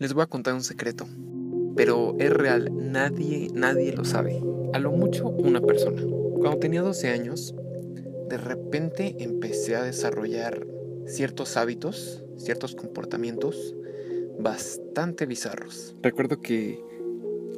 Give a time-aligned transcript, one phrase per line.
[0.00, 1.08] Les voy a contar un secreto,
[1.74, 4.40] pero es real, nadie, nadie lo sabe.
[4.72, 6.00] A lo mucho una persona.
[6.38, 7.52] Cuando tenía 12 años,
[8.28, 10.64] de repente empecé a desarrollar
[11.06, 13.74] ciertos hábitos, ciertos comportamientos
[14.38, 15.96] bastante bizarros.
[16.00, 16.80] Recuerdo que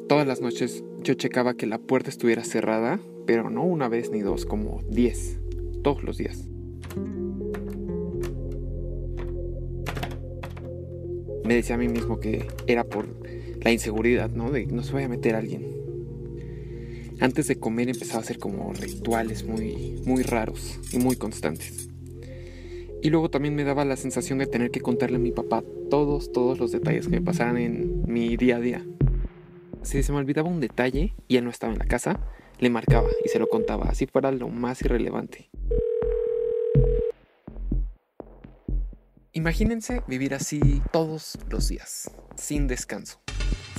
[0.09, 4.23] todas las noches yo checaba que la puerta estuviera cerrada, pero no una vez ni
[4.23, 5.41] dos, como 10,
[5.83, 6.49] todos los días.
[11.45, 13.07] Me decía a mí mismo que era por
[13.63, 14.51] la inseguridad, ¿no?
[14.51, 15.67] De no se vaya a meter alguien.
[17.21, 21.91] Antes de comer empezaba a hacer como rituales muy, muy raros y muy constantes.
[23.03, 26.33] Y luego también me daba la sensación de tener que contarle a mi papá todos,
[26.33, 28.87] todos los detalles que me pasaran en mi día a día.
[29.83, 32.21] Si se me olvidaba un detalle y él no estaba en la casa,
[32.59, 35.49] le marcaba y se lo contaba, así fuera lo más irrelevante.
[39.41, 43.23] Imagínense vivir así todos los días, sin descanso,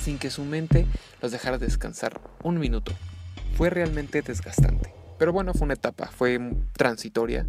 [0.02, 0.86] sin que su mente
[1.20, 2.90] los dejara descansar un minuto.
[3.54, 4.92] Fue realmente desgastante.
[5.20, 6.40] Pero bueno, fue una etapa, fue
[6.72, 7.46] transitoria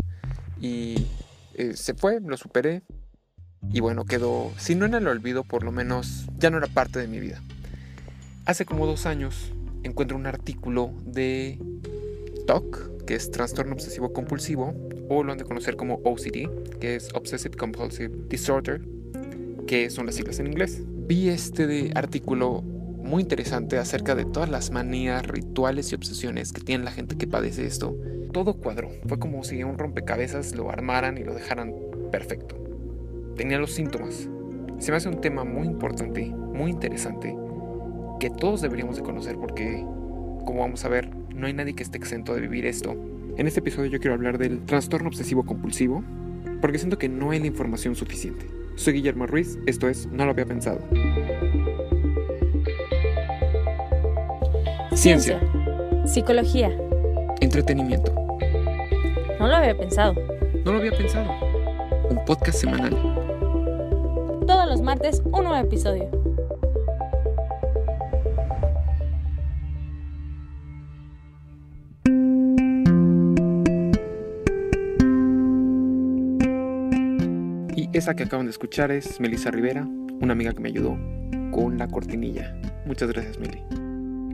[0.62, 1.08] y
[1.56, 2.84] eh, se fue, lo superé.
[3.72, 7.00] Y bueno, quedó, si no en el olvido, por lo menos ya no era parte
[7.00, 7.42] de mi vida.
[8.46, 11.58] Hace como dos años encuentro un artículo de
[12.46, 14.76] TOC, que es trastorno obsesivo compulsivo,
[15.10, 18.82] o lo han de conocer como OCD, que es Obsessive Compulsive Disorder,
[19.68, 20.82] que son las siglas en inglés.
[21.08, 26.62] Vi este de artículo muy interesante acerca de todas las manías, rituales y obsesiones que
[26.62, 27.98] tiene la gente que padece esto.
[28.32, 31.74] Todo cuadró, fue como si un rompecabezas lo armaran y lo dejaran
[32.12, 32.56] perfecto.
[33.36, 34.30] Tenía los síntomas.
[34.80, 37.36] Se me hace un tema muy importante, muy interesante,
[38.20, 39.86] que todos deberíamos de conocer porque,
[40.46, 42.96] como vamos a ver, no hay nadie que esté exento de vivir esto.
[43.36, 46.04] En este episodio yo quiero hablar del trastorno obsesivo compulsivo,
[46.62, 48.46] porque siento que no hay la información suficiente.
[48.76, 50.80] Soy Guillermo Ruiz, esto es No lo había pensado.
[54.94, 55.40] Ciencia.
[56.06, 56.72] Psicología.
[57.42, 58.14] Entretenimiento.
[59.40, 60.14] No lo había pensado.
[60.64, 61.32] No lo había pensado.
[62.10, 62.92] Un podcast semanal.
[64.46, 66.23] Todos los martes un nuevo episodio.
[78.04, 79.88] Esa que acaban de escuchar es Melissa Rivera,
[80.20, 80.98] una amiga que me ayudó
[81.54, 82.54] con la cortinilla.
[82.86, 83.60] Muchas gracias, Meli.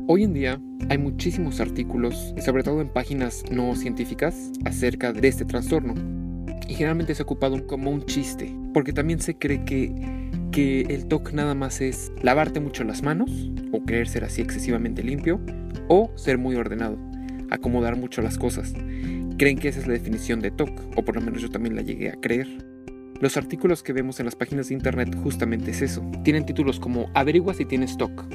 [0.07, 0.59] Hoy en día
[0.89, 5.93] hay muchísimos artículos, sobre todo en páginas no científicas, acerca de este trastorno.
[6.67, 9.93] Y generalmente se ha ocupado como un chiste, porque también se cree que,
[10.51, 15.03] que el TOC nada más es lavarte mucho las manos, o creer ser así excesivamente
[15.03, 15.39] limpio,
[15.89, 16.97] o ser muy ordenado,
[17.51, 18.73] acomodar mucho las cosas.
[19.37, 21.83] Creen que esa es la definición de TOC, o por lo menos yo también la
[21.83, 22.68] llegué a creer.
[23.19, 26.01] Los artículos que vemos en las páginas de internet justamente es eso.
[26.23, 28.25] Tienen títulos como Averigua si tienes TOC.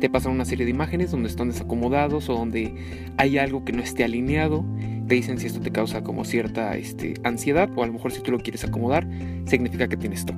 [0.00, 2.74] Te pasan una serie de imágenes donde están desacomodados o donde
[3.18, 4.64] hay algo que no esté alineado.
[5.06, 8.20] Te dicen si esto te causa como cierta este, ansiedad o a lo mejor si
[8.20, 9.06] tú lo quieres acomodar,
[9.46, 10.36] significa que tienes TOC.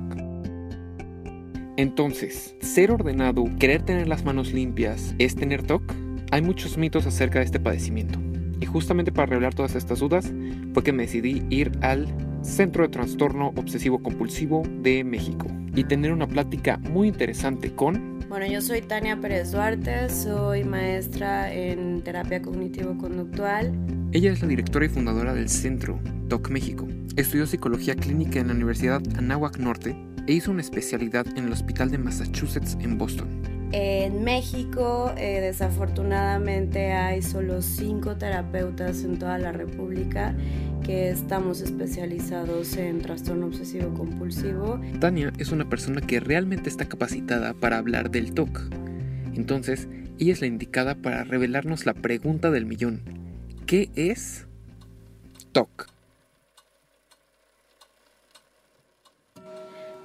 [1.75, 5.81] Entonces, ser ordenado, querer tener las manos limpias, ¿es tener TOC?
[6.29, 8.19] Hay muchos mitos acerca de este padecimiento.
[8.61, 10.31] Y justamente para revelar todas estas dudas
[10.75, 12.07] fue que me decidí ir al
[12.41, 18.19] Centro de Trastorno Obsesivo Compulsivo de México y tener una plática muy interesante con...
[18.29, 23.73] Bueno, yo soy Tania Pérez Duarte, soy maestra en terapia cognitivo-conductual.
[24.11, 25.99] Ella es la directora y fundadora del Centro
[26.29, 26.87] TOC México.
[27.15, 29.95] Estudió psicología clínica en la Universidad Anáhuac Norte
[30.27, 33.27] e hizo una especialidad en el Hospital de Massachusetts en Boston.
[33.71, 40.35] En México, eh, desafortunadamente, hay solo cinco terapeutas en toda la República
[40.83, 44.81] que estamos especializados en trastorno obsesivo compulsivo.
[44.99, 48.59] Tania es una persona que realmente está capacitada para hablar del TOC.
[49.35, 49.87] Entonces,
[50.17, 53.01] ella es la indicada para revelarnos la pregunta del millón.
[53.67, 54.47] ¿Qué es
[55.51, 55.98] TOC?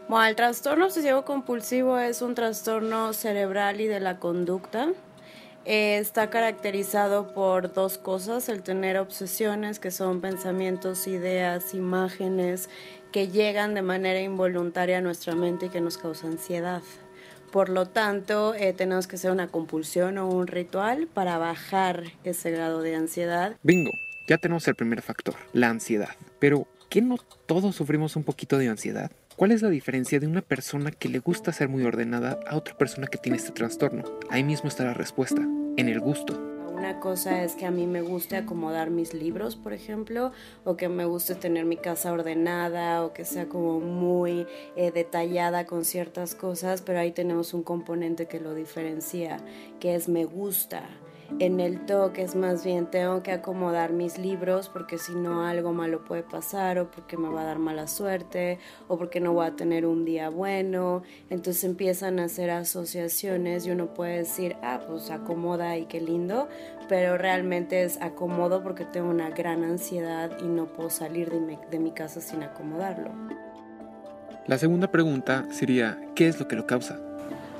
[0.06, 4.88] Bueno, el trastorno obsesivo compulsivo es un trastorno cerebral y de la conducta.
[5.64, 12.68] Eh, está caracterizado por dos cosas, el tener obsesiones, que son pensamientos, ideas, imágenes
[13.12, 16.82] que llegan de manera involuntaria a nuestra mente y que nos causa ansiedad.
[17.50, 22.50] Por lo tanto, eh, tenemos que hacer una compulsión o un ritual para bajar ese
[22.50, 23.56] grado de ansiedad.
[23.62, 23.92] Bingo,
[24.28, 26.10] ya tenemos el primer factor, la ansiedad.
[26.40, 27.16] Pero, ¿qué no
[27.46, 29.10] todos sufrimos un poquito de ansiedad?
[29.36, 32.78] ¿Cuál es la diferencia de una persona que le gusta ser muy ordenada a otra
[32.78, 34.04] persona que tiene este trastorno?
[34.30, 35.42] Ahí mismo está la respuesta,
[35.76, 36.40] en el gusto.
[36.72, 40.30] Una cosa es que a mí me guste acomodar mis libros, por ejemplo,
[40.64, 44.46] o que me guste tener mi casa ordenada, o que sea como muy
[44.76, 49.38] eh, detallada con ciertas cosas, pero ahí tenemos un componente que lo diferencia,
[49.80, 50.88] que es me gusta
[51.38, 55.72] en el toque es más bien tengo que acomodar mis libros porque si no algo
[55.72, 59.46] malo puede pasar o porque me va a dar mala suerte o porque no voy
[59.46, 61.02] a tener un día bueno.
[61.30, 66.48] Entonces empiezan a hacer asociaciones y uno puede decir, ah, pues acomoda y qué lindo,
[66.88, 71.58] pero realmente es acomodo porque tengo una gran ansiedad y no puedo salir de mi,
[71.70, 73.10] de mi casa sin acomodarlo.
[74.46, 77.13] La segunda pregunta sería, ¿qué es lo que lo causa?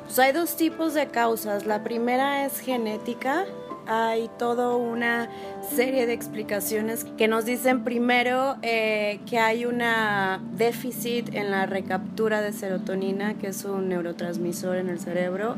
[0.04, 1.66] Pues hay dos tipos de causas.
[1.66, 3.46] La primera es genética.
[3.86, 5.28] Hay toda una
[5.75, 12.40] serie de explicaciones que nos dicen primero eh, que hay una déficit en la recaptura
[12.40, 15.56] de serotonina, que es un neurotransmisor en el cerebro.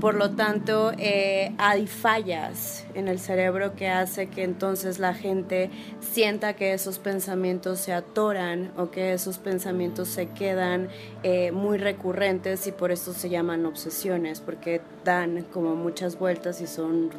[0.00, 5.70] Por lo tanto, eh, hay fallas en el cerebro que hace que entonces la gente
[6.00, 10.88] sienta que esos pensamientos se atoran o que esos pensamientos se quedan
[11.22, 16.66] eh, muy recurrentes y por eso se llaman obsesiones, porque dan como muchas vueltas y
[16.66, 17.10] son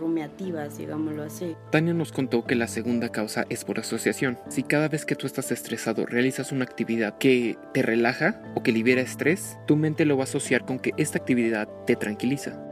[0.49, 1.55] rumiativas, digámoslo así.
[1.71, 4.37] Tania nos contó que la segunda causa es por asociación.
[4.49, 8.71] Si cada vez que tú estás estresado realizas una actividad que te relaja o que
[8.71, 12.65] libera estrés, tu mente lo va a asociar con que esta actividad te tranquiliza.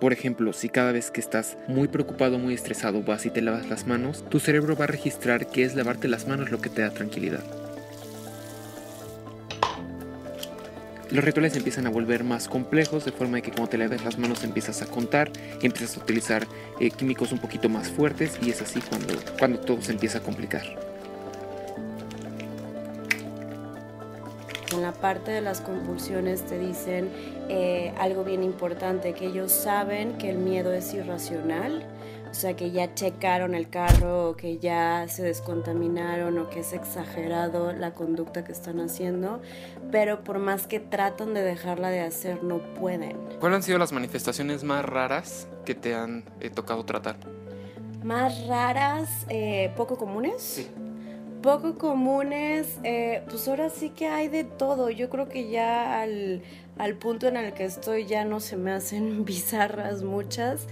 [0.00, 3.68] Por ejemplo, si cada vez que estás muy preocupado, muy estresado, vas y te lavas
[3.68, 6.80] las manos, tu cerebro va a registrar que es lavarte las manos lo que te
[6.80, 7.59] da tranquilidad.
[11.10, 14.44] Los rituales empiezan a volver más complejos, de forma que cuando te laves las manos
[14.44, 16.46] empiezas a contar, empiezas a utilizar
[16.78, 20.20] eh, químicos un poquito más fuertes y es así cuando, cuando todo se empieza a
[20.20, 20.62] complicar.
[24.72, 27.08] En la parte de las compulsiones te dicen
[27.48, 31.82] eh, algo bien importante, que ellos saben que el miedo es irracional,
[32.30, 36.72] o sea, que ya checaron el carro, o que ya se descontaminaron, o que es
[36.72, 39.40] exagerado la conducta que están haciendo,
[39.90, 43.16] pero por más que tratan de dejarla de hacer, no pueden.
[43.40, 47.16] ¿Cuáles han sido las manifestaciones más raras que te han eh, tocado tratar?
[48.04, 50.40] Más raras, eh, poco comunes.
[50.40, 50.68] Sí.
[51.42, 54.90] Poco comunes, eh, pues ahora sí que hay de todo.
[54.90, 56.42] Yo creo que ya al,
[56.78, 60.66] al punto en el que estoy ya no se me hacen bizarras muchas,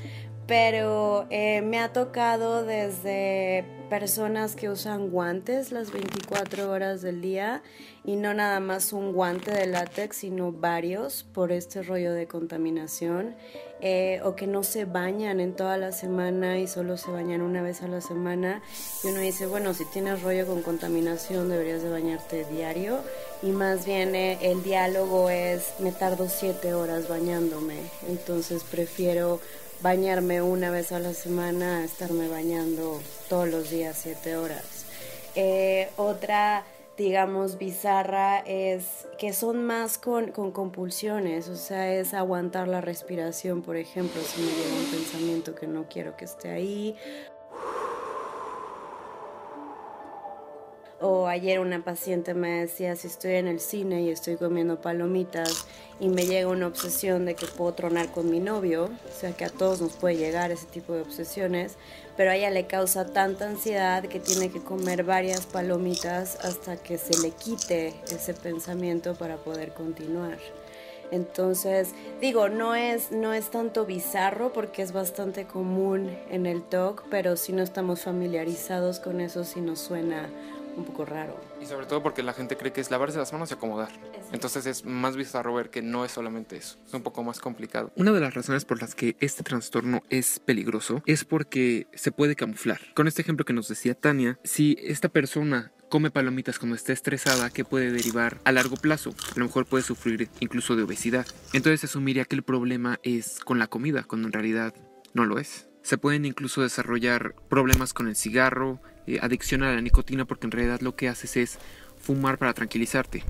[0.48, 7.62] pero eh, me ha tocado desde personas que usan guantes las 24 horas del día
[8.02, 13.36] y no nada más un guante de látex, sino varios por este rollo de contaminación.
[13.80, 17.62] Eh, o que no se bañan en toda la semana y solo se bañan una
[17.62, 18.62] vez a la semana.
[19.04, 23.00] Y uno dice, bueno, si tienes rollo con contaminación deberías de bañarte diario.
[23.42, 27.76] Y más bien eh, el diálogo es, me tardo siete horas bañándome,
[28.08, 29.40] entonces prefiero
[29.80, 34.84] bañarme una vez a la semana estarme bañando todos los días siete horas.
[35.34, 36.64] Eh, otra
[36.98, 43.62] digamos, bizarra es que son más con, con, compulsiones, o sea, es aguantar la respiración,
[43.62, 46.96] por ejemplo, si me llega un pensamiento que no quiero que esté ahí,
[51.00, 55.64] O ayer una paciente me decía, si estoy en el cine y estoy comiendo palomitas
[56.00, 59.44] y me llega una obsesión de que puedo tronar con mi novio, o sea que
[59.44, 61.76] a todos nos puede llegar ese tipo de obsesiones,
[62.16, 66.98] pero a ella le causa tanta ansiedad que tiene que comer varias palomitas hasta que
[66.98, 70.38] se le quite ese pensamiento para poder continuar.
[71.12, 77.04] Entonces, digo, no es, no es tanto bizarro porque es bastante común en el TOC,
[77.08, 80.28] pero si no estamos familiarizados con eso, sí nos suena
[80.78, 81.38] un poco raro.
[81.60, 83.90] Y sobre todo porque la gente cree que es lavarse las manos y acomodar.
[84.32, 87.92] Entonces es más bizarro ver que no es solamente eso, es un poco más complicado.
[87.96, 92.36] Una de las razones por las que este trastorno es peligroso es porque se puede
[92.36, 92.80] camuflar.
[92.94, 97.50] Con este ejemplo que nos decía Tania, si esta persona come palomitas cuando está estresada,
[97.50, 99.14] que puede derivar a largo plazo.
[99.34, 101.26] A lo mejor puede sufrir incluso de obesidad.
[101.52, 104.74] Entonces asumiría que el problema es con la comida, cuando en realidad
[105.14, 105.68] no lo es.
[105.82, 110.50] Se pueden incluso desarrollar problemas con el cigarro, eh, adicción a la nicotina porque en
[110.50, 111.58] realidad lo que haces es
[111.98, 113.24] fumar para tranquilizarte.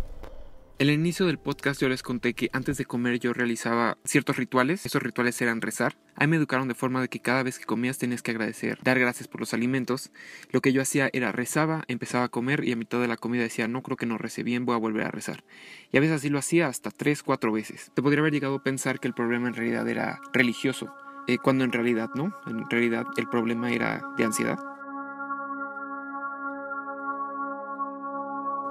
[0.80, 4.36] En el inicio del podcast yo les conté que antes de comer yo realizaba ciertos
[4.36, 4.86] rituales.
[4.86, 5.96] Esos rituales eran rezar.
[6.14, 8.96] Ahí me educaron de forma de que cada vez que comías tenías que agradecer, dar
[8.98, 10.12] gracias por los alimentos.
[10.52, 13.42] Lo que yo hacía era rezaba, empezaba a comer y a mitad de la comida
[13.42, 15.42] decía no creo que no recé bien, voy a volver a rezar.
[15.90, 17.90] Y a veces así lo hacía hasta tres, cuatro veces.
[17.94, 20.94] Te podría haber llegado a pensar que el problema en realidad era religioso,
[21.26, 22.32] eh, cuando en realidad no.
[22.46, 24.77] En realidad el problema era de ansiedad.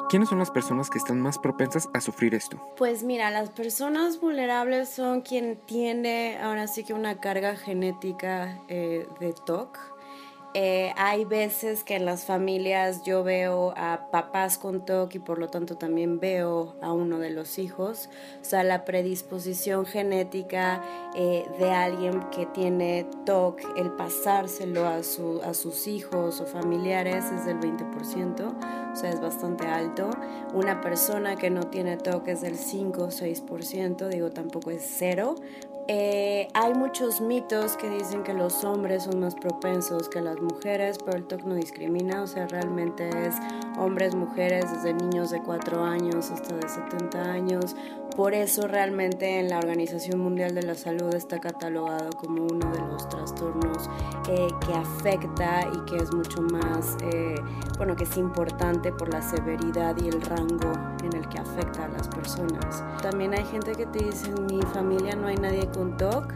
[0.10, 2.62] ¿Quiénes son las personas que están más propensas a sufrir esto?
[2.78, 9.06] Pues mira, las personas vulnerables son quien tiene ahora sí que una carga genética eh,
[9.20, 9.98] de TOC
[10.60, 15.38] eh, hay veces que en las familias yo veo a papás con TOC y por
[15.38, 18.10] lo tanto también veo a uno de los hijos.
[18.42, 20.82] O sea, la predisposición genética
[21.16, 27.26] eh, de alguien que tiene TOC, el pasárselo a, su, a sus hijos o familiares
[27.26, 30.10] es del 20%, o sea, es bastante alto.
[30.56, 35.36] Una persona que no tiene TOC es del 5 o 6%, digo, tampoco es cero,
[35.90, 40.98] eh, hay muchos mitos que dicen que los hombres son más propensos que las mujeres,
[40.98, 43.36] pero el TOC no discrimina, o sea, realmente es
[43.78, 47.76] hombres, mujeres, desde niños de 4 años hasta de 70 años.
[48.18, 52.80] Por eso realmente en la Organización Mundial de la Salud está catalogado como uno de
[52.80, 53.90] los trastornos
[54.28, 57.36] eh, que afecta y que es mucho más, eh,
[57.78, 60.72] bueno, que es importante por la severidad y el rango
[61.04, 62.84] en el que afecta a las personas.
[63.04, 66.34] También hay gente que te dice, en mi familia no hay nadie con TOC,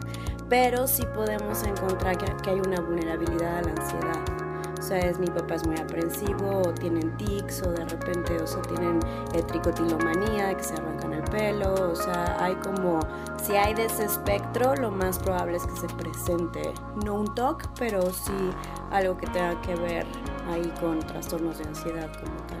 [0.48, 4.42] pero sí podemos encontrar que hay una vulnerabilidad a la ansiedad.
[4.78, 8.46] O sea, es mi papá es muy aprensivo, o tienen tics, o de repente, o
[8.46, 8.98] sea, tienen
[9.46, 12.98] tricotilomanía, que se arrancan el pelo, o sea, hay como,
[13.42, 16.62] si hay de ese espectro, lo más probable es que se presente,
[17.04, 18.50] no un TOC, pero sí
[18.90, 20.04] algo que tenga que ver
[20.48, 22.60] ahí con trastornos de ansiedad como tal.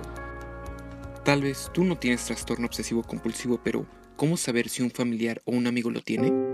[1.24, 3.84] Tal vez tú no tienes trastorno obsesivo compulsivo, pero
[4.16, 6.51] ¿cómo saber si un familiar o un amigo lo tiene?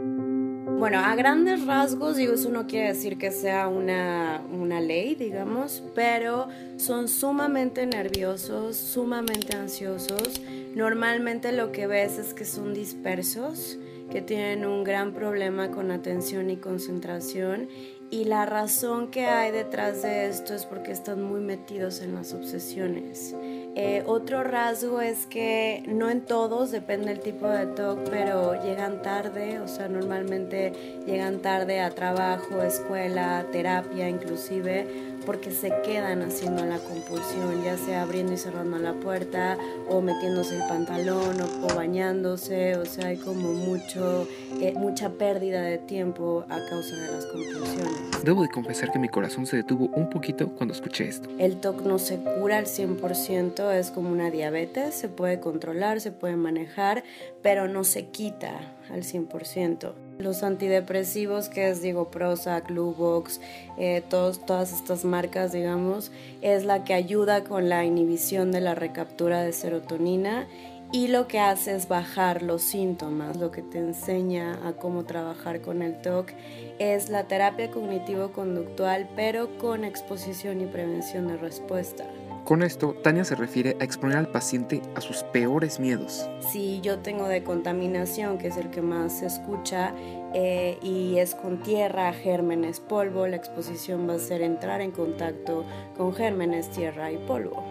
[0.78, 5.82] Bueno, a grandes rasgos, digo, eso no quiere decir que sea una, una ley, digamos,
[5.92, 10.40] pero son sumamente nerviosos, sumamente ansiosos.
[10.76, 13.76] Normalmente lo que ves es que son dispersos,
[14.12, 17.68] que tienen un gran problema con atención y concentración
[18.11, 22.32] y la razón que hay detrás de esto es porque están muy metidos en las
[22.32, 23.37] obsesiones.
[23.80, 29.02] Eh, otro rasgo es que no en todos, depende del tipo de TOC, pero llegan
[29.02, 30.73] tarde, o sea, normalmente
[31.06, 34.85] llegan tarde a trabajo, escuela, terapia inclusive,
[35.25, 39.56] porque se quedan haciendo la compulsión, ya sea abriendo y cerrando la puerta
[39.88, 44.26] o metiéndose el pantalón o, bañándose, o sea, hay como mucho,
[44.61, 48.25] eh, mucha pérdida de tiempo a causa de las compulsiones.
[48.25, 51.28] Debo de confesar que mi corazón se detuvo un poquito cuando escuché esto.
[51.38, 56.13] El TOC no se cura al 100%, es como una diabetes, se puede controlar, se
[56.13, 57.05] puede manejar,
[57.43, 58.59] pero no se quita
[58.91, 59.93] al 100%.
[60.19, 63.41] Los antidepresivos que es digo Prozac, Luvox,
[63.79, 66.11] eh, todos, todas estas marcas, digamos,
[66.43, 70.47] es la que ayuda con la inhibición de la recaptura de serotonina
[70.91, 73.37] y lo que hace es bajar los síntomas.
[73.37, 76.31] Lo que te enseña a cómo trabajar con el TOC
[76.79, 82.05] es la terapia cognitivo-conductual, pero con exposición y prevención de respuesta.
[82.49, 86.31] Con esto, Tania se refiere a exponer al paciente a sus peores miedos.
[86.50, 89.93] Si yo tengo de contaminación, que es el que más se escucha,
[90.33, 95.67] eh, y es con tierra, gérmenes, polvo, la exposición va a ser entrar en contacto
[95.95, 97.62] con gérmenes, tierra y polvo.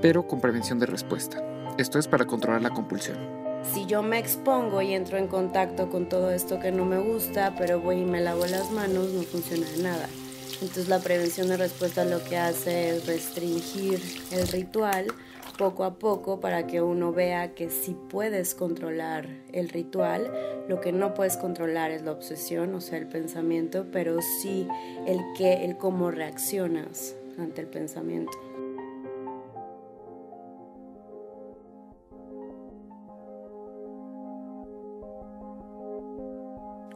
[0.00, 1.44] Pero con prevención de respuesta.
[1.76, 3.18] Esto es para controlar la compulsión.
[3.74, 7.54] Si yo me expongo y entro en contacto con todo esto que no me gusta,
[7.58, 10.08] pero voy y me lavo las manos, no funciona de nada.
[10.60, 15.08] Entonces la prevención de respuesta lo que hace es restringir el ritual
[15.56, 20.32] poco a poco para que uno vea que si puedes controlar el ritual,
[20.68, 24.66] lo que no puedes controlar es la obsesión, o sea, el pensamiento, pero sí
[25.06, 28.32] el que el cómo reaccionas ante el pensamiento.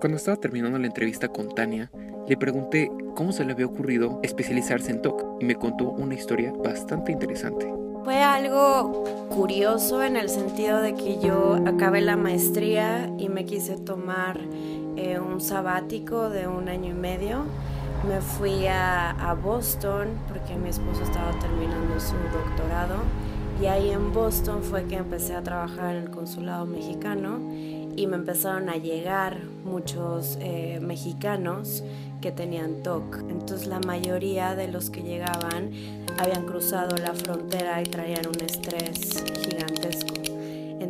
[0.00, 1.90] Cuando estaba terminando la entrevista con Tania,
[2.28, 6.52] le pregunté cómo se le había ocurrido especializarse en TOC y me contó una historia
[6.52, 7.66] bastante interesante.
[8.04, 13.76] Fue algo curioso en el sentido de que yo acabé la maestría y me quise
[13.76, 14.38] tomar
[14.94, 17.42] eh, un sabático de un año y medio.
[18.08, 22.98] Me fui a, a Boston porque mi esposo estaba terminando su doctorado
[23.60, 27.40] y ahí en Boston fue que empecé a trabajar en el consulado mexicano
[27.96, 31.82] y me empezaron a llegar muchos eh, mexicanos
[32.20, 33.18] que tenían TOC.
[33.28, 35.70] Entonces la mayoría de los que llegaban
[36.18, 39.22] habían cruzado la frontera y traían un estrés.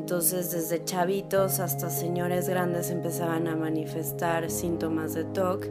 [0.08, 5.66] Entonces desde chavitos hasta señores grandes empezaban a manifestar síntomas de TOC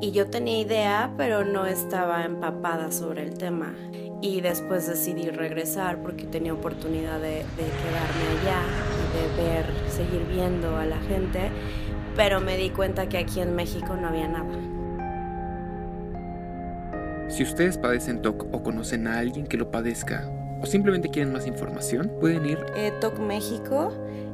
[0.00, 3.74] y yo tenía idea pero no estaba empapada sobre el tema
[4.22, 8.62] y después decidí regresar porque tenía oportunidad de, quedarme allá
[8.96, 11.50] y de ver, seguir viendo a la gente,
[12.16, 14.58] pero me di cuenta que aquí en México no había nada.
[17.28, 21.46] Si ustedes padecen TOC o conocen a alguien que lo padezca o simplemente quieren más
[21.46, 23.92] información, pueden ir a TOC México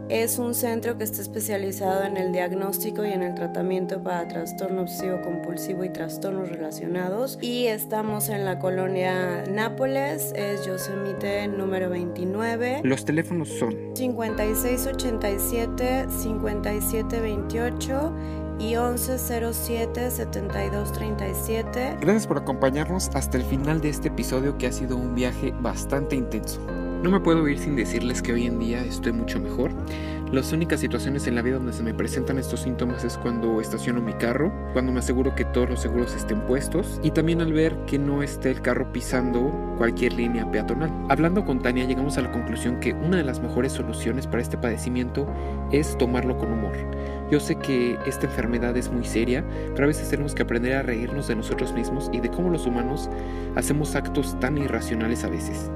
[0.08, 4.80] es un centro que está especializado en el diagnóstico y en el tratamiento para trastorno
[4.82, 7.38] obsesivo compulsivo y trastornos relacionados.
[7.42, 12.80] Y estamos en la colonia Nápoles, es Yosemite número 29.
[12.84, 18.12] Los teléfonos son 5687 5728
[18.58, 21.98] y 1107 7237.
[22.00, 26.16] Gracias por acompañarnos hasta el final de este episodio que ha sido un viaje bastante
[26.16, 26.60] intenso.
[27.02, 29.70] No me puedo ir sin decirles que hoy en día estoy mucho mejor.
[30.32, 34.00] Las únicas situaciones en la vida donde se me presentan estos síntomas es cuando estaciono
[34.00, 37.76] mi carro, cuando me aseguro que todos los seguros estén puestos y también al ver
[37.86, 40.92] que no esté el carro pisando cualquier línea peatonal.
[41.08, 44.58] Hablando con Tania llegamos a la conclusión que una de las mejores soluciones para este
[44.58, 45.32] padecimiento
[45.70, 46.74] es tomarlo con humor.
[47.30, 50.82] Yo sé que esta enfermedad es muy seria, pero a veces tenemos que aprender a
[50.82, 53.08] reírnos de nosotros mismos y de cómo los humanos
[53.54, 55.70] hacemos actos tan irracionales a veces.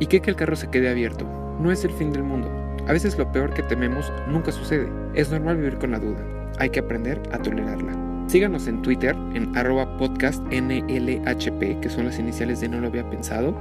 [0.00, 1.26] ¿Y que el carro se quede abierto?
[1.60, 2.50] No es el fin del mundo.
[2.86, 4.88] A veces lo peor que tememos nunca sucede.
[5.14, 6.24] Es normal vivir con la duda.
[6.58, 7.92] Hay que aprender a tolerarla.
[8.28, 13.56] Síganos en Twitter en arroba podcast que son las iniciales de No lo había pensado.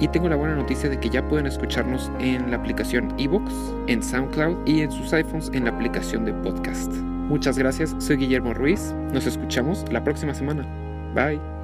[0.00, 3.54] Y tengo la buena noticia de que ya pueden escucharnos en la aplicación eBooks,
[3.86, 6.92] en SoundCloud y en sus iPhones en la aplicación de podcast.
[6.92, 8.92] Muchas gracias, soy Guillermo Ruiz.
[9.12, 10.66] Nos escuchamos la próxima semana.
[11.14, 11.59] Bye.